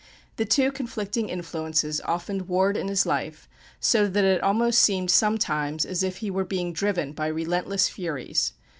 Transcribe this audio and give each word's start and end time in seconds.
The 0.37 0.45
two 0.45 0.71
conflicting 0.71 1.29
influences 1.29 2.01
often 2.05 2.47
warred 2.47 2.75
in 2.75 2.87
his 2.87 3.05
life, 3.05 3.47
so 3.79 4.07
that 4.07 4.23
it 4.23 4.41
almost 4.41 4.79
seemed 4.81 5.11
sometimes 5.11 5.85
as 5.85 6.01
if 6.01 6.17
he 6.17 6.31
were 6.31 6.43
being 6.43 6.73
driven 6.73 7.13
by 7.13 7.27
relentless 7.27 7.87
furies. 7.87 8.53